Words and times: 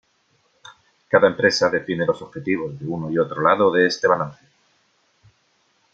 Cada 1.09 1.27
empresa 1.27 1.69
define 1.69 2.07
los 2.07 2.23
objetivos 2.23 2.79
de 2.79 2.87
uno 2.87 3.11
y 3.11 3.19
otro 3.19 3.39
lado 3.39 3.71
de 3.71 3.85
este 3.85 4.07
balance. 4.07 4.43